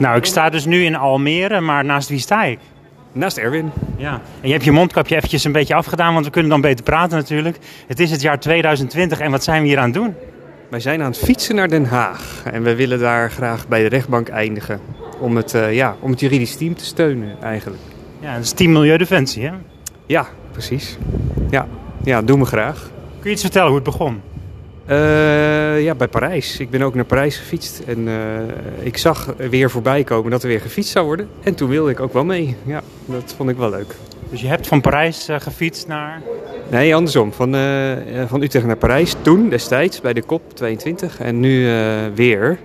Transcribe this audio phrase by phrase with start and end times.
[0.00, 2.58] Nou, ik sta dus nu in Almere, maar naast wie sta ik?
[3.12, 3.70] Naast Erwin.
[3.96, 6.84] Ja, en je hebt je mondkapje eventjes een beetje afgedaan, want we kunnen dan beter
[6.84, 7.56] praten natuurlijk.
[7.86, 10.14] Het is het jaar 2020 en wat zijn we hier aan het doen?
[10.70, 12.42] Wij zijn aan het fietsen naar Den Haag.
[12.52, 14.80] En we willen daar graag bij de rechtbank eindigen.
[15.18, 17.82] Om het, uh, ja, om het juridisch team te steunen eigenlijk.
[18.20, 19.52] Ja, dat is Team Milieudefensie, hè?
[20.06, 20.98] Ja, precies.
[21.50, 21.66] Ja,
[22.04, 22.90] ja doen we graag.
[23.20, 24.20] Kun je iets vertellen hoe het begon?
[24.90, 26.58] Uh, ja, bij Parijs.
[26.58, 27.82] Ik ben ook naar Parijs gefietst.
[27.86, 28.14] En uh,
[28.80, 31.28] ik zag weer voorbij komen dat er weer gefietst zou worden.
[31.42, 32.56] En toen wilde ik ook wel mee.
[32.64, 33.94] Ja, dat vond ik wel leuk.
[34.30, 36.22] Dus je hebt van Parijs uh, gefietst naar...
[36.70, 37.32] Nee, andersom.
[37.32, 37.56] Van,
[38.26, 39.14] van Utrecht naar Parijs.
[39.22, 41.20] Toen, destijds, bij de COP 22.
[41.20, 41.68] En nu
[42.14, 42.58] weer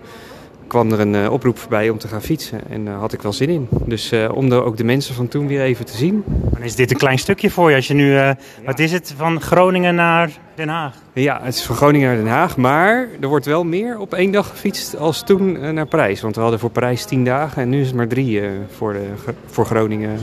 [0.76, 2.62] kwam er een oproep voorbij om te gaan fietsen.
[2.70, 3.68] En daar had ik wel zin in.
[3.86, 6.24] Dus om de, ook de mensen van toen weer even te zien.
[6.26, 7.76] Dan is dit een klein stukje voor je.
[7.76, 8.38] Als je nu, ja.
[8.66, 10.96] wat is het, van Groningen naar Den Haag?
[11.14, 12.58] Ja, het is van Groningen naar Den Haag.
[12.58, 16.22] Maar er wordt wel meer op één dag gefietst als toen naar Parijs.
[16.22, 18.42] Want we hadden voor Parijs tien dagen en nu is het maar drie
[18.76, 20.20] voor, de, voor Groningen.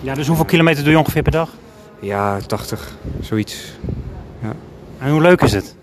[0.00, 1.50] Ja, dus hoeveel kilometer doe je ongeveer per dag?
[2.00, 3.72] Ja, 80, zoiets.
[4.42, 4.52] Ja.
[4.98, 5.76] En hoe leuk is het?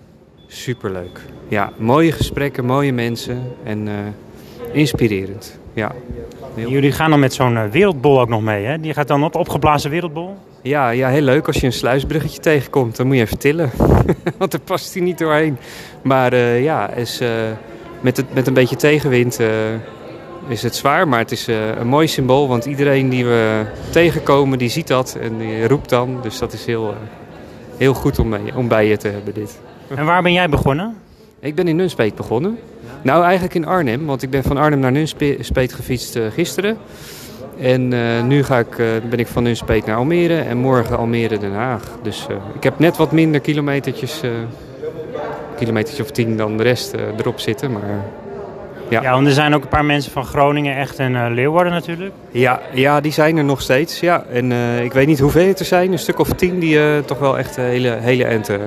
[0.47, 1.19] Superleuk.
[1.49, 3.93] Ja, mooie gesprekken, mooie mensen en uh,
[4.71, 5.59] inspirerend.
[5.73, 5.91] Ja.
[6.55, 8.79] Jullie gaan dan met zo'n wereldbol ook nog mee, hè?
[8.79, 10.35] Die gaat dan op, opgeblazen wereldbol?
[10.61, 11.47] Ja, ja, heel leuk.
[11.47, 13.71] Als je een sluisbruggetje tegenkomt, dan moet je even tillen.
[14.37, 15.57] Want er past hij niet doorheen.
[16.01, 17.29] Maar uh, ja, is, uh,
[18.01, 19.47] met, het, met een beetje tegenwind uh,
[20.47, 21.07] is het zwaar.
[21.07, 21.47] Maar het is
[21.79, 22.47] een mooi symbool.
[22.47, 26.19] Want iedereen die we tegenkomen, die ziet dat en die roept dan.
[26.21, 26.93] Dus dat is heel,
[27.77, 29.59] heel goed om, mee, om bij je te hebben dit.
[29.95, 30.97] En waar ben jij begonnen?
[31.39, 32.59] Ik ben in Nunspeet begonnen.
[33.01, 34.05] Nou, eigenlijk in Arnhem.
[34.05, 36.77] Want ik ben van Arnhem naar Nunspeet gefietst gisteren.
[37.59, 41.37] En uh, nu ga ik, uh, ben ik van Nunspeet naar Almere en morgen Almere
[41.37, 41.83] Den Haag.
[42.01, 44.21] Dus ik heb net wat minder kilometertjes,
[45.57, 47.71] kilometertjes of tien dan de rest erop zitten.
[47.71, 48.03] Maar,
[48.89, 49.01] ja.
[49.01, 52.11] ja, want er zijn ook een paar mensen van Groningen, echt en Leeuwarden natuurlijk.
[52.31, 53.99] Ja, ja, die zijn er nog steeds.
[53.99, 54.23] Ja.
[54.31, 54.51] En
[54.83, 57.55] ik weet niet hoeveel het er zijn, een stuk of tien die toch wel echt
[57.55, 58.61] hele, hele enten...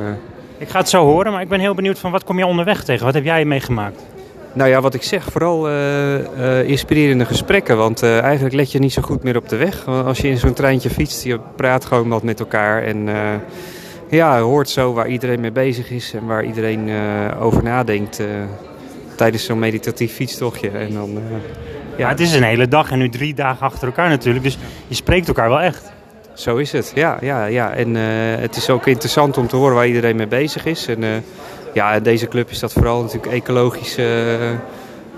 [0.62, 2.84] Ik ga het zo horen, maar ik ben heel benieuwd van wat kom je onderweg
[2.84, 3.04] tegen?
[3.04, 4.02] Wat heb jij meegemaakt?
[4.52, 7.76] Nou ja, wat ik zeg, vooral uh, uh, inspirerende gesprekken.
[7.76, 9.86] Want uh, eigenlijk let je niet zo goed meer op de weg.
[9.86, 12.82] Als je in zo'n treintje fietst, je praat gewoon wat met elkaar.
[12.82, 13.08] En
[14.10, 16.90] ja, hoort zo waar iedereen mee bezig is en waar iedereen
[17.40, 18.22] over nadenkt
[19.16, 20.70] tijdens zo'n meditatief fietstochtje.
[20.70, 21.18] En dan,
[21.96, 22.08] ja.
[22.08, 24.44] het is een hele dag en nu drie dagen achter elkaar natuurlijk.
[24.44, 24.58] Dus
[24.88, 25.92] je spreekt elkaar wel echt.
[26.34, 27.16] Zo is het, ja.
[27.20, 27.72] ja, ja.
[27.72, 27.94] En
[28.41, 30.87] het is ook interessant om te horen waar iedereen mee bezig is.
[30.87, 31.25] En,
[31.72, 34.38] ja, deze club is dat vooral natuurlijk ecologische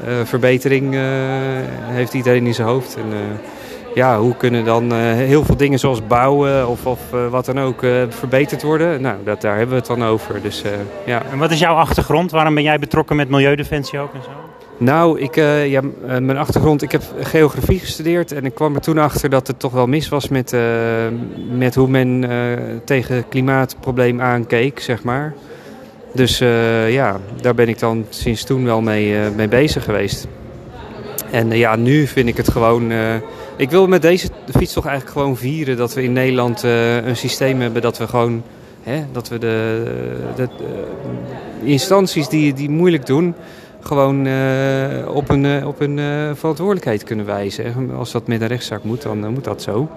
[0.06, 0.94] uh, verbetering
[1.82, 2.96] heeft iedereen in zijn hoofd.
[2.96, 3.38] En,
[3.94, 8.62] ja, hoe kunnen dan heel veel dingen zoals bouwen of, of wat dan ook verbeterd
[8.62, 9.00] worden?
[9.00, 10.42] Nou, dat, daar hebben we het dan over.
[10.42, 10.62] Dus,
[11.06, 11.22] ja.
[11.30, 12.30] En wat is jouw achtergrond?
[12.30, 14.43] Waarom ben jij betrokken met Milieudefensie ook en zo?
[14.78, 18.98] Nou, ik, uh, ja, mijn achtergrond, ik heb geografie gestudeerd en ik kwam er toen
[18.98, 20.60] achter dat het toch wel mis was met, uh,
[21.50, 22.24] met hoe men
[22.84, 25.34] tegen het klimaatprobleem aankeek, zeg maar.
[26.12, 26.38] Dus
[26.88, 30.26] ja, daar ben ik dan sinds toen wel mee, mee bezig geweest.
[31.30, 32.92] En ja, nu vind ik het gewoon.
[33.56, 37.60] ik wil met deze fiets toch eigenlijk gewoon vieren dat we in Nederland een systeem
[37.60, 38.42] hebben dat we gewoon.
[38.82, 39.82] Hè, dat we de,
[40.36, 40.48] de,
[41.62, 43.34] de instanties die, die moeilijk doen,
[43.84, 44.18] gewoon
[45.06, 45.98] op een, op een
[46.36, 47.90] verantwoordelijkheid kunnen wijzen.
[47.96, 49.88] Als dat met een rechtszaak moet, dan moet dat zo.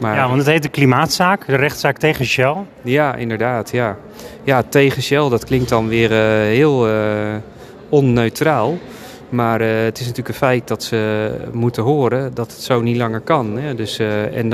[0.00, 0.14] Maar...
[0.14, 2.54] Ja, want het heet de klimaatzaak, de rechtszaak tegen Shell.
[2.82, 3.70] Ja, inderdaad.
[3.70, 3.96] Ja,
[4.44, 6.10] ja tegen Shell, dat klinkt dan weer
[6.42, 6.88] heel
[7.88, 8.78] onneutraal.
[9.28, 12.96] Maar uh, het is natuurlijk een feit dat ze moeten horen dat het zo niet
[12.96, 13.58] langer kan.
[13.58, 13.74] Hè?
[13.74, 13.98] Dus,
[14.32, 14.50] en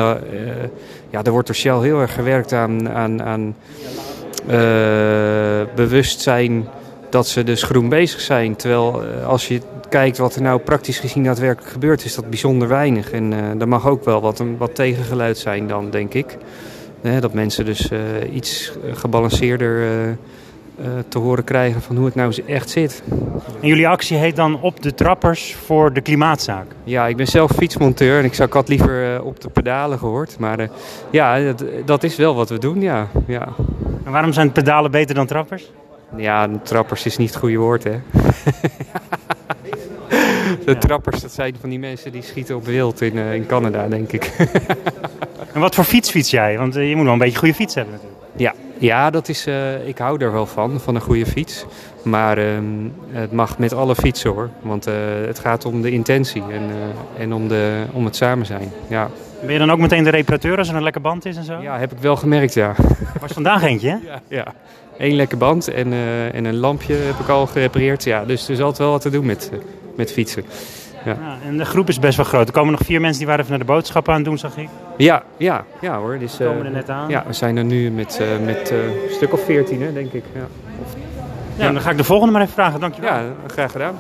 [1.10, 3.56] ja, er wordt door Shell heel erg gewerkt aan, aan, aan
[5.74, 6.68] bewustzijn
[7.14, 8.56] dat ze dus groen bezig zijn.
[8.56, 13.10] Terwijl als je kijkt wat er nou praktisch gezien daadwerkelijk gebeurt, is dat bijzonder weinig.
[13.10, 16.36] En uh, er mag ook wel wat, een, wat tegengeluid zijn dan, denk ik.
[17.20, 17.98] dat mensen dus uh,
[18.34, 23.02] iets gebalanceerder uh, te horen krijgen van hoe het nou echt zit.
[23.60, 26.66] En jullie actie heet dan Op de Trappers voor de Klimaatzaak?
[26.84, 30.38] Ja, ik ben zelf fietsmonteur en ik zou had liever op de pedalen gehoord.
[30.38, 30.69] Maar
[31.11, 33.08] ja, dat, dat, is wel wat we doen, ja.
[33.26, 33.49] ja.
[34.05, 35.70] En waarom zijn pedalen beter dan trappers?
[36.16, 38.00] Ja, trappers is niet het goede woord, hè.
[40.64, 43.88] De trappers, dat zijn van die mensen die schieten op wild in, uh, in Canada,
[43.88, 44.32] denk ik.
[45.55, 46.58] en wat voor fiets fiets jij?
[46.58, 48.22] Want uh, je moet wel een beetje goede fiets hebben natuurlijk.
[48.37, 51.66] Ja, ja dat is, uh, ik hou er wel van, van een goede fiets.
[52.02, 54.50] Maar um, het mag met alle fietsen hoor.
[54.62, 54.84] Want
[55.26, 56.70] het gaat om de intentie en,
[57.19, 58.72] en om, de, om het samen zijn.
[58.88, 59.11] Ja.
[59.44, 61.61] Ben je dan ook meteen de reparateur als er een lekker band is en zo?
[61.61, 62.75] Ja, heb ik wel gemerkt, ja.
[63.20, 63.96] Was vandaag eentje, hè?
[64.12, 64.46] Ja, ja.
[64.99, 65.93] Eén lekker band en,
[66.32, 68.05] en een lampje heb ik al gerepareerd.
[68.05, 69.50] Ja, dus er is altijd wel wat te doen met,
[69.96, 70.44] met fietsen.
[71.05, 71.17] Ja.
[71.20, 72.46] Ja, en de groep is best wel groot.
[72.46, 74.56] Er komen nog vier mensen die waren even naar de boodschappen aan het doen, zag
[74.56, 74.69] ik.
[74.96, 76.19] Ja, ja, ja hoor.
[76.19, 77.08] Dus, Die komen eh, er net aan.
[77.08, 80.12] Ja, we zijn er nu met, eh, met eh, een stuk of veertien, hè, denk
[80.12, 80.25] ik.
[80.35, 80.47] Ja,
[81.56, 82.81] Ja, dan ga ik de volgende maar even vragen.
[82.81, 83.12] Dankjewel.
[83.12, 83.94] ja graag gedaan.